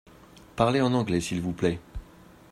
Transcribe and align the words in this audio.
Parlez 0.55 0.81
en 0.81 0.95
anglais 0.95 1.21
s’il 1.21 1.41
vous 1.43 1.51
plait. 1.53 1.79